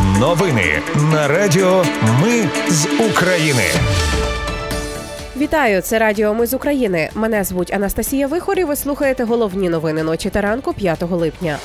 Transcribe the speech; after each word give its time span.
Новини 0.00 0.80
на 1.12 1.28
Радіо 1.28 1.84
Ми 2.22 2.48
з 2.68 2.86
України. 3.10 3.62
Вітаю, 5.36 5.80
це 5.80 5.98
Радіо 5.98 6.34
Ми 6.34 6.46
з 6.46 6.54
України. 6.54 7.10
Мене 7.14 7.44
звуть 7.44 7.72
Анастасія 7.72 8.26
Вихор 8.26 8.58
і 8.58 8.64
Ви 8.64 8.76
слухаєте 8.76 9.24
головні 9.24 9.68
новини 9.68 10.02
ночі 10.02 10.30
та 10.30 10.40
ранку 10.40 10.72
5 10.72 11.02
липня. 11.02 11.58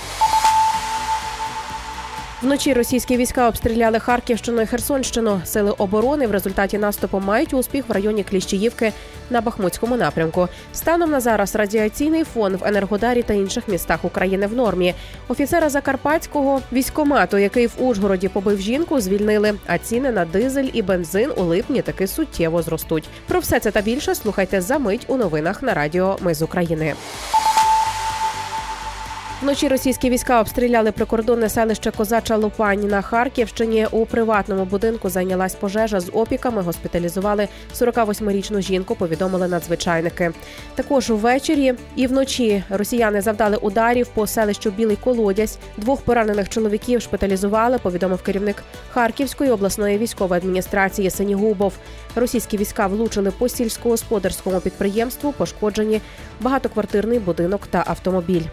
Вночі 2.42 2.74
російські 2.74 3.18
війська 3.18 3.48
обстріляли 3.48 4.00
Харківщину 4.00 4.62
і 4.62 4.66
Херсонщину. 4.66 5.42
Сили 5.46 5.72
оборони 5.72 6.28
в 6.28 6.32
результаті 6.32 6.78
наступу 6.78 7.20
мають 7.20 7.54
успіх 7.54 7.90
в 7.90 7.92
районі 7.92 8.24
Кліщіївки 8.24 8.94
на 9.30 9.42
Бахмутському 9.42 9.98
напрямку. 9.98 10.48
Станом 10.74 11.12
на 11.12 11.20
зараз 11.20 11.56
радіаційний 11.56 12.24
фон 12.24 12.56
в 12.56 12.64
Енергодарі 12.66 13.24
та 13.24 13.34
інших 13.34 13.68
містах 13.68 14.06
України 14.06 14.48
в 14.48 14.54
нормі. 14.54 14.94
Офіцера 15.28 15.70
Закарпатського 15.70 16.62
військомату, 16.74 17.38
який 17.38 17.68
в 17.68 17.74
Ужгороді 17.78 18.28
побив 18.28 18.60
жінку, 18.60 19.00
звільнили. 19.00 19.54
А 19.68 19.78
ціни 19.78 20.12
на 20.12 20.26
дизель 20.26 20.70
і 20.74 20.82
бензин 20.82 21.32
у 21.38 21.44
липні 21.44 21.82
таки 21.82 22.08
суттєво 22.08 22.62
зростуть. 22.62 23.10
Про 23.28 23.40
все 23.40 23.60
це 23.60 23.72
та 23.72 23.82
більше 23.82 24.16
слухайте 24.16 24.62
за 24.62 24.80
мить 24.80 25.06
у 25.08 25.18
новинах 25.18 25.64
на 25.64 25.74
Радіо 25.74 26.18
Ми 26.22 26.34
з 26.34 26.42
України. 26.42 26.94
Вночі 29.42 29.68
російські 29.68 30.10
війська 30.10 30.42
обстріляли 30.42 30.92
прикордонне 30.92 31.50
селище 31.50 31.92
Козача 31.92 32.38
Лупань 32.38 32.88
на 32.88 33.02
Харківщині. 33.02 33.88
У 33.92 34.06
приватному 34.06 34.66
будинку 34.66 35.10
зайнялась 35.10 35.56
пожежа 35.56 36.00
з 36.00 36.10
опіками. 36.14 36.62
Госпіталізували 36.62 37.48
48-річну 37.76 38.62
жінку. 38.62 38.96
Повідомили 38.96 39.48
надзвичайники. 39.48 40.32
Також 40.76 41.10
увечері 41.10 41.74
і 41.96 42.08
вночі 42.08 42.64
росіяни 42.70 43.22
завдали 43.22 43.58
ударів 43.58 44.08
по 44.08 44.28
селищу 44.28 44.72
Білий 44.72 44.96
Колодязь. 44.96 45.58
Двох 45.78 46.02
поранених 46.02 46.50
чоловіків 46.50 47.02
шпиталізували. 47.02 47.78
Повідомив 47.78 48.22
керівник 48.22 48.64
Харківської 48.92 49.52
обласної 49.52 49.98
військової 49.98 50.38
адміністрації 50.38 51.10
Сенігубов. 51.10 51.74
Російські 52.16 52.58
війська 52.58 52.88
влучили 52.88 53.32
по 53.32 53.50
сільськогосподарському 53.50 54.60
підприємству. 54.60 55.32
Пошкоджені 55.32 56.02
багатоквартирний 56.42 57.20
будинок 57.20 57.68
та 57.68 57.84
автомобіль. 57.88 58.44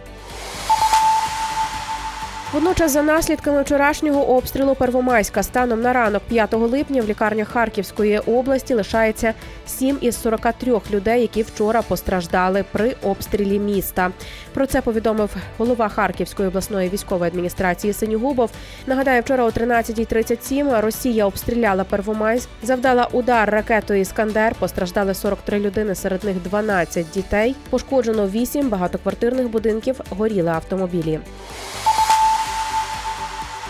Водночас, 2.53 2.91
за 2.91 3.01
наслідками 3.01 3.61
вчорашнього 3.61 4.29
обстрілу 4.29 4.75
Первомайська 4.75 5.43
станом 5.43 5.81
на 5.81 5.93
ранок 5.93 6.21
5 6.23 6.53
липня 6.53 7.01
в 7.01 7.05
лікарнях 7.05 7.47
Харківської 7.47 8.19
області 8.19 8.73
лишається 8.73 9.33
7 9.67 9.97
із 10.01 10.21
43 10.21 10.79
людей, 10.91 11.21
які 11.21 11.43
вчора 11.43 11.81
постраждали 11.81 12.65
при 12.71 12.95
обстрілі 13.03 13.59
міста. 13.59 14.11
Про 14.53 14.65
це 14.65 14.81
повідомив 14.81 15.35
голова 15.57 15.89
Харківської 15.89 16.47
обласної 16.47 16.89
військової 16.89 17.31
адміністрації 17.31 17.93
Синігубов. 17.93 18.51
Нагадаю, 18.87 19.21
вчора 19.21 19.43
о 19.43 19.49
13.37 19.49 20.81
Росія 20.81 21.25
обстріляла 21.25 21.83
Первомайськ, 21.83 22.49
завдала 22.63 23.07
удар 23.11 23.49
ракетою 23.49 24.01
Іскандер. 24.01 24.55
Постраждали 24.55 25.13
43 25.13 25.59
людини, 25.59 25.95
серед 25.95 26.23
них 26.23 26.35
12 26.43 27.09
дітей. 27.09 27.55
Пошкоджено 27.69 28.27
8 28.27 28.69
багатоквартирних 28.69 29.49
будинків, 29.49 29.99
горіли 30.09 30.49
автомобілі. 30.49 31.19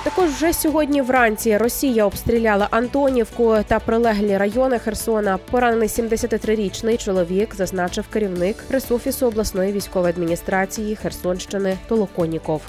Також 0.06 0.30
вже 0.30 0.53
сьогодні 0.53 1.02
вранці 1.02 1.58
Росія 1.58 2.06
обстріляла 2.06 2.67
Антонівку 2.72 3.58
та 3.67 3.80
прилеглі 3.80 4.38
райони 4.38 4.80
Херсона. 4.80 5.38
Поранений 5.52 5.88
73-річний 5.88 6.97
чоловік, 6.97 7.56
зазначив 7.56 8.06
керівник 8.08 8.58
пресофісу 8.67 9.28
обласної 9.28 9.72
військової 9.72 10.14
адміністрації 10.14 10.95
Херсонщини 10.95 11.78
Толоконіков. 11.88 12.62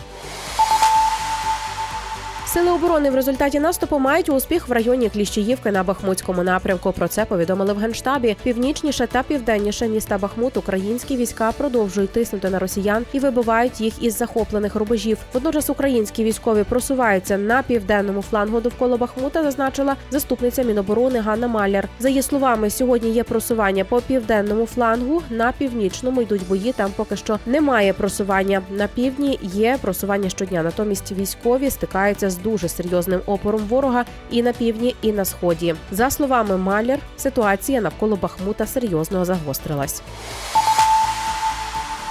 Сили 2.56 2.70
оборони 2.70 3.10
в 3.10 3.14
результаті 3.14 3.60
наступу 3.60 3.98
мають 3.98 4.28
успіх 4.28 4.68
в 4.68 4.72
районі 4.72 5.08
Кліщіївки 5.08 5.70
на 5.72 5.82
Бахмутському 5.82 6.42
напрямку. 6.42 6.92
Про 6.92 7.08
це 7.08 7.24
повідомили 7.24 7.72
в 7.72 7.78
генштабі. 7.78 8.36
Північніше 8.42 9.06
та 9.06 9.22
південніше 9.22 9.88
міста 9.88 10.18
Бахмут 10.18 10.56
українські 10.56 11.16
війська 11.16 11.52
продовжують 11.52 12.10
тиснути 12.10 12.50
на 12.50 12.58
росіян 12.58 13.04
і 13.12 13.18
вибивають 13.18 13.80
їх 13.80 14.02
із 14.02 14.16
захоплених 14.16 14.74
рубежів. 14.74 15.18
Водночас 15.32 15.70
українські 15.70 16.24
військові 16.24 16.64
просуваються 16.64 17.38
на 17.38 17.62
південному 17.62 18.22
флангу 18.22 18.60
довкола 18.60 18.96
Бахмута. 18.96 19.42
Зазначила 19.42 19.96
заступниця 20.10 20.62
Міноборони 20.62 21.18
Ганна 21.20 21.48
Маляр. 21.48 21.88
За 21.98 22.08
її 22.08 22.22
словами, 22.22 22.70
сьогодні 22.70 23.10
є 23.10 23.24
просування 23.24 23.84
по 23.84 24.00
південному 24.00 24.66
флангу. 24.66 25.22
На 25.30 25.52
північному 25.52 26.22
йдуть 26.22 26.48
бої. 26.48 26.72
Там 26.72 26.90
поки 26.96 27.16
що 27.16 27.38
немає 27.46 27.92
просування. 27.92 28.62
На 28.70 28.88
півдні 28.88 29.38
є 29.42 29.78
просування 29.80 30.28
щодня. 30.28 30.62
Натомість 30.62 31.12
військові 31.12 31.70
стикаються 31.70 32.30
з 32.30 32.45
дуже 32.46 32.68
серйозним 32.68 33.20
опором 33.26 33.60
ворога 33.60 34.04
і 34.30 34.42
на 34.42 34.52
півдні, 34.52 34.94
і 35.02 35.12
на 35.12 35.24
сході. 35.24 35.74
За 35.90 36.10
словами 36.10 36.56
Маляр, 36.56 36.98
ситуація 37.16 37.80
навколо 37.80 38.16
Бахмута 38.16 38.66
серйозно 38.66 39.24
загострилась. 39.24 40.02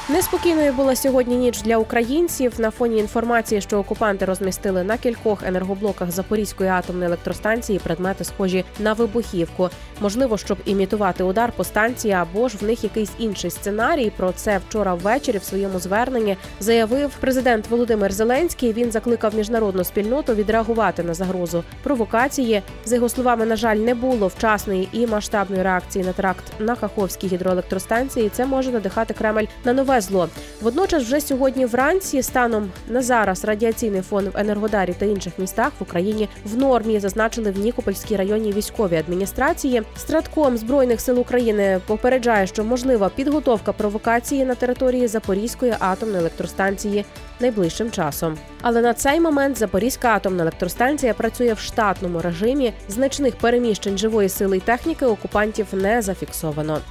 Неспокійною 0.10 0.74
була 0.74 0.96
сьогодні 0.96 1.36
ніч 1.36 1.62
для 1.62 1.78
українців 1.78 2.54
на 2.58 2.72
фоні 2.72 2.98
інформації, 2.98 3.62
що 3.62 3.80
окупанти 3.80 4.26
розмістили 4.26 4.84
на 4.84 4.98
кількох 4.98 5.44
енергоблоках 5.44 6.12
Запорізької 6.12 6.70
атомної 6.70 7.06
електростанції 7.06 7.80
предмети, 7.80 8.24
схожі 8.24 8.66
на 8.80 8.94
вибухівку. 8.94 9.70
Можливо, 10.02 10.38
щоб 10.38 10.58
імітувати 10.66 11.24
удар 11.24 11.52
по 11.56 11.64
станції, 11.64 12.14
або 12.14 12.50
ж 12.50 12.58
в 12.58 12.64
них 12.64 12.84
якийсь 12.84 13.12
інший 13.18 13.52
сценарій. 13.52 14.12
Про 14.18 14.32
це 14.32 14.60
вчора 14.70 14.94
ввечері 14.94 15.38
в 15.38 15.44
своєму 15.44 15.80
зверненні 15.80 16.38
заявив 16.60 17.12
президент 17.20 17.68
Володимир 17.68 18.14
Зеленський. 18.14 18.74
Він 18.74 18.92
закликав 18.92 19.36
міжнародну 19.36 19.84
спільноту 19.84 20.36
відреагувати 20.36 21.04
на 21.04 21.14
загрозу 21.14 21.64
провокації. 21.84 22.62
За 22.86 22.96
його 22.96 23.10
словами, 23.10 23.46
на 23.46 23.56
жаль, 23.56 23.78
не 23.78 23.96
було 23.96 24.28
вчасної 24.28 24.90
і 24.92 25.08
масштабної 25.08 25.64
реакції 25.64 26.06
на 26.06 26.14
теракт 26.14 26.44
на 26.60 26.76
Каховській 26.76 27.28
гідроелектростанції. 27.28 28.30
Це 28.30 28.46
може 28.46 28.72
надихати 28.72 29.14
Кремль 29.14 29.46
на 29.64 29.74
нове 29.74 29.95
зло. 30.02 30.30
Водночас, 30.62 31.04
вже 31.04 31.22
сьогодні 31.22 31.66
вранці, 31.66 32.22
станом 32.24 32.72
на 32.90 33.02
зараз 33.02 33.46
радіаційний 33.46 34.02
фон 34.02 34.26
в 34.26 34.38
Енергодарі 34.38 34.96
та 34.98 35.06
інших 35.06 35.34
містах 35.38 35.72
в 35.80 35.84
Україні 35.84 36.30
в 36.46 36.58
нормі 36.58 37.00
зазначили 37.00 37.52
в 37.52 37.60
Нікопольській 37.60 38.16
районній 38.16 38.54
військовій 38.54 38.96
адміністрації. 38.96 39.84
Стратком 39.98 40.58
збройних 40.58 41.02
сил 41.02 41.20
України 41.20 41.82
попереджає, 41.88 42.48
що 42.48 42.64
можлива 42.64 43.10
підготовка 43.10 43.74
провокації 43.74 44.46
на 44.46 44.56
території 44.56 45.08
Запорізької 45.08 45.76
атомної 45.80 46.20
електростанції 46.20 47.06
найближчим 47.40 47.92
часом. 47.92 48.38
Але 48.62 48.82
на 48.82 48.94
цей 48.94 49.20
момент 49.20 49.58
Запорізька 49.58 50.08
атомна 50.08 50.44
електростанція 50.44 51.14
працює 51.14 51.54
в 51.54 51.60
штатному 51.60 52.22
режимі. 52.22 52.74
Значних 52.90 53.36
переміщень 53.36 53.98
живої 53.98 54.30
сили 54.30 54.58
й 54.58 54.60
техніки 54.60 55.06
окупантів 55.06 55.68
не 55.74 56.02
зафіксовано. 56.02 56.82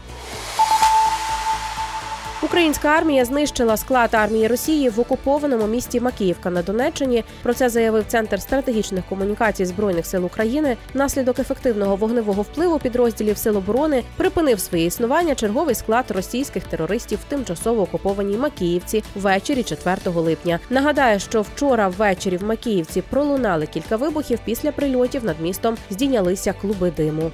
Українська 2.45 2.89
армія 2.89 3.25
знищила 3.25 3.77
склад 3.77 4.15
армії 4.15 4.47
Росії 4.47 4.89
в 4.89 5.01
окупованому 5.01 5.67
місті 5.67 6.01
Макіївка 6.01 6.51
на 6.51 6.63
Донеччині. 6.63 7.25
Про 7.43 7.55
це 7.55 7.69
заявив 7.69 8.05
центр 8.09 8.43
стратегічних 8.43 9.05
комунікацій 9.09 9.65
збройних 9.65 10.07
сил 10.07 10.25
України. 10.25 10.77
Внаслідок 10.95 11.39
ефективного 11.39 11.97
вогневого 11.97 12.43
впливу 12.43 12.79
підрозділів 12.79 13.39
сил 13.39 13.57
оборони 13.57 14.03
припинив 14.17 14.61
своє 14.61 14.85
існування 14.85 15.35
черговий 15.35 15.75
склад 15.75 16.05
російських 16.09 16.65
терористів 16.65 17.19
в 17.19 17.31
тимчасово 17.31 17.83
окупованій 17.83 18.37
Макіївці 18.37 19.03
ввечері 19.15 19.63
4 19.63 19.97
липня. 20.05 20.61
Нагадаю, 20.71 21.21
що 21.21 21.43
вчора 21.43 21.89
ввечері 21.89 22.37
в 22.37 22.45
Макіївці 22.45 23.03
пролунали 23.03 23.67
кілька 23.67 23.97
вибухів. 23.97 24.39
Після 24.45 24.73
прильотів 24.73 25.25
над 25.25 25.41
містом 25.41 25.77
здійнялися 25.91 26.53
клуби 26.53 26.91
диму. 26.91 27.31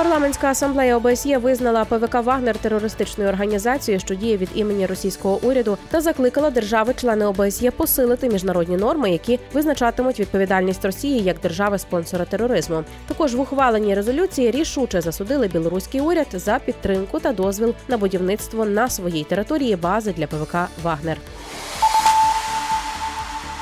Парламентська 0.00 0.50
асамблея 0.50 0.96
ОБСЄ 0.96 1.38
визнала 1.38 1.84
ПВК 1.84 2.14
Вагнер 2.14 2.58
терористичною 2.58 3.30
організацією, 3.30 4.00
що 4.00 4.14
діє 4.14 4.36
від 4.36 4.48
імені 4.54 4.86
російського 4.86 5.40
уряду, 5.42 5.78
та 5.90 6.00
закликала 6.00 6.50
держави-члени 6.50 7.26
ОБСЄ 7.26 7.70
посилити 7.70 8.28
міжнародні 8.28 8.76
норми, 8.76 9.10
які 9.10 9.38
визначатимуть 9.52 10.20
відповідальність 10.20 10.84
Росії 10.84 11.22
як 11.22 11.40
держави-спонсора 11.40 12.24
тероризму. 12.24 12.84
Також 13.06 13.34
в 13.34 13.40
ухваленій 13.40 13.94
резолюції 13.94 14.50
рішуче 14.50 15.00
засудили 15.00 15.48
білоруський 15.48 16.00
уряд 16.00 16.28
за 16.32 16.58
підтримку 16.58 17.20
та 17.20 17.32
дозвіл 17.32 17.74
на 17.88 17.96
будівництво 17.98 18.64
на 18.64 18.88
своїй 18.88 19.24
території 19.24 19.76
бази 19.76 20.12
для 20.12 20.26
ПВК 20.26 20.56
Вагнер. 20.82 21.16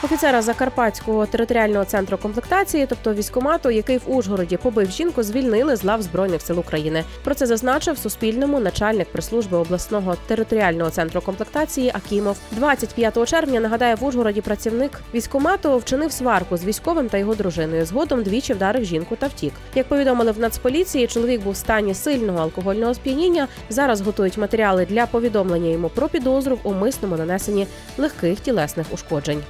Офіцера 0.02 0.42
Закарпатського 0.42 1.26
територіального 1.26 1.84
центру 1.84 2.18
комплектації, 2.18 2.86
тобто 2.88 3.14
військомату, 3.14 3.70
який 3.70 3.98
в 3.98 4.02
Ужгороді 4.06 4.56
побив 4.56 4.90
жінку, 4.90 5.22
звільнили 5.22 5.76
з 5.76 5.84
лав 5.84 6.02
збройних 6.02 6.42
сил 6.42 6.58
України. 6.58 7.04
Про 7.24 7.34
це 7.34 7.46
зазначив 7.46 7.98
Суспільному 7.98 8.60
начальник 8.60 9.12
прес-служби 9.12 9.58
обласного 9.58 10.16
територіального 10.26 10.90
центру 10.90 11.20
комплектації 11.20 11.92
Акімов. 11.94 12.38
25 12.50 13.28
червня 13.28 13.60
нагадає 13.60 13.94
в 13.94 14.04
Ужгороді 14.04 14.40
працівник 14.40 15.00
військомату 15.14 15.78
вчинив 15.78 16.12
сварку 16.12 16.56
з 16.56 16.64
військовим 16.64 17.08
та 17.08 17.18
його 17.18 17.34
дружиною. 17.34 17.86
Згодом 17.86 18.22
двічі 18.22 18.52
вдарив 18.52 18.84
жінку 18.84 19.16
та 19.16 19.26
втік. 19.26 19.52
Як 19.74 19.88
повідомили 19.88 20.32
в 20.32 20.38
Нацполіції, 20.38 21.06
чоловік 21.06 21.42
був 21.42 21.52
в 21.52 21.56
стані 21.56 21.94
сильного 21.94 22.38
алкогольного 22.38 22.94
сп'яніння. 22.94 23.48
Зараз 23.70 24.00
готують 24.00 24.38
матеріали 24.38 24.86
для 24.86 25.06
повідомлення 25.06 25.70
йому 25.70 25.88
про 25.88 26.08
підозру 26.08 26.58
в 26.62 26.68
умисному 26.68 27.16
нанесенні 27.16 27.66
легких 27.98 28.40
тілесних 28.40 28.86
ушкоджень. 28.92 29.42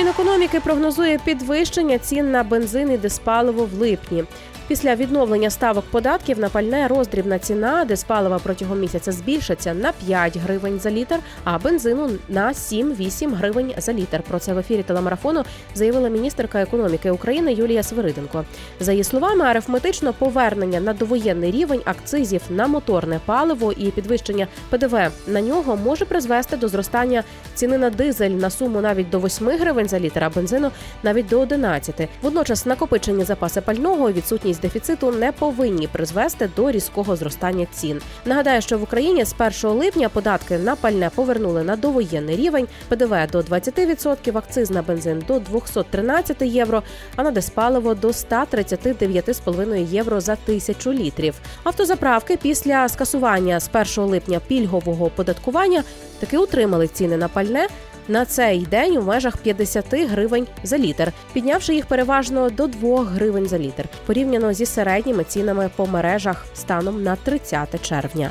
Мінекономіки 0.00 0.60
прогнозує 0.60 1.18
підвищення 1.24 1.98
цін 1.98 2.30
на 2.30 2.42
бензин 2.42 2.92
і 2.92 2.96
диспаливо 2.96 3.64
в 3.64 3.74
липні. 3.74 4.24
Після 4.70 4.94
відновлення 4.94 5.50
ставок 5.50 5.84
податків 5.90 6.38
на 6.38 6.48
пальне 6.48 6.88
роздрібна 6.88 7.38
ціна 7.38 7.84
диспалива 7.84 8.38
протягом 8.38 8.80
місяця 8.80 9.12
збільшиться 9.12 9.74
на 9.74 9.92
5 10.06 10.36
гривень 10.36 10.80
за 10.80 10.90
літр, 10.90 11.16
а 11.44 11.58
бензину 11.58 12.10
на 12.28 12.48
7-8 12.48 13.34
гривень 13.34 13.72
за 13.78 13.92
літр. 13.92 14.22
Про 14.22 14.38
це 14.38 14.54
в 14.54 14.58
ефірі 14.58 14.82
телемарафону 14.82 15.44
заявила 15.74 16.08
міністерка 16.08 16.62
економіки 16.62 17.10
України 17.10 17.52
Юлія 17.52 17.82
Свириденко. 17.82 18.44
За 18.80 18.92
її 18.92 19.04
словами, 19.04 19.44
арифметично 19.44 20.12
повернення 20.12 20.80
на 20.80 20.92
довоєнний 20.92 21.50
рівень 21.50 21.80
акцизів 21.84 22.42
на 22.50 22.66
моторне 22.66 23.20
паливо 23.26 23.72
і 23.72 23.90
підвищення 23.90 24.46
ПДВ 24.68 24.98
на 25.26 25.40
нього 25.40 25.76
може 25.76 26.04
призвести 26.04 26.56
до 26.56 26.68
зростання 26.68 27.24
ціни 27.54 27.78
на 27.78 27.90
дизель 27.90 28.30
на 28.30 28.50
суму 28.50 28.80
навіть 28.80 29.10
до 29.10 29.20
8 29.20 29.48
гривень 29.48 29.88
за 29.88 30.00
літр, 30.00 30.24
а 30.24 30.30
бензину 30.30 30.70
навіть 31.02 31.28
до 31.28 31.40
11. 31.40 32.08
Водночас 32.22 32.66
накопичені 32.66 33.24
запаси 33.24 33.60
пального 33.60 34.12
відсутність 34.12 34.59
дефіциту 34.62 35.10
не 35.10 35.32
повинні 35.32 35.86
призвести 35.86 36.50
до 36.56 36.70
різкого 36.70 37.16
зростання 37.16 37.66
цін. 37.72 38.00
Нагадаю, 38.24 38.62
що 38.62 38.78
в 38.78 38.82
Україні 38.82 39.24
з 39.24 39.34
1 39.64 39.78
липня 39.78 40.08
податки 40.08 40.58
на 40.58 40.76
пальне 40.76 41.10
повернули 41.14 41.62
на 41.62 41.76
довоєнний 41.76 42.36
рівень, 42.36 42.68
ПДВ 42.88 43.14
до 43.32 43.40
20%, 43.40 44.38
акциз 44.38 44.70
на 44.70 44.82
бензин 44.82 45.24
до 45.28 45.38
213 45.38 46.42
євро, 46.42 46.82
а 47.16 47.22
на 47.22 47.30
диспаливо 47.30 47.94
до 47.94 48.08
139,5 48.08 49.76
євро 49.76 50.20
за 50.20 50.36
тисячу 50.36 50.92
літрів. 50.92 51.34
Автозаправки 51.64 52.36
після 52.36 52.88
скасування 52.88 53.60
з 53.60 53.70
1 53.98 54.10
липня 54.10 54.40
пільгового 54.46 55.04
оподаткування 55.04 55.84
таки 56.18 56.38
утримали 56.38 56.88
ціни 56.88 57.16
на 57.16 57.28
пальне 57.28 57.68
на 58.08 58.24
цей 58.24 58.66
день 58.66 58.96
у 58.96 59.02
межах 59.02 59.36
50 59.36 59.94
гривень 59.94 60.46
за 60.62 60.78
літр, 60.78 61.12
піднявши 61.32 61.74
їх 61.74 61.86
переважно 61.86 62.50
до 62.50 62.66
2 62.66 63.04
гривень 63.04 63.48
за 63.48 63.58
літр, 63.58 63.84
порівняно 64.06 64.52
зі 64.52 64.66
середніми 64.66 65.24
цінами 65.24 65.70
по 65.76 65.86
мережах 65.86 66.46
станом 66.54 67.02
на 67.02 67.16
30 67.16 67.82
червня. 67.82 68.30